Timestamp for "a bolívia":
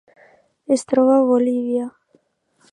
1.19-1.87